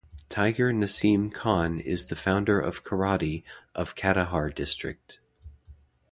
[0.29, 3.43] Tiger Nasim Khan is the founder of Karate
[3.75, 5.19] of Katihar district.